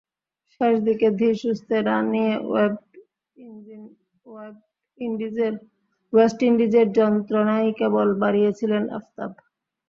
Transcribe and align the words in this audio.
শেষ 0.53 0.75
দিকে 0.87 1.07
ধীরেসুস্থে 1.19 1.75
রান 1.81 2.03
নিয়ে 2.13 2.33
ওয়েস্ট 6.13 6.39
ইন্ডিজের 6.49 6.87
যন্ত্রণাই 6.99 7.67
কেবল 7.79 8.07
বাড়িয়েছিলেন 8.21 8.83
আফতাব। 8.97 9.31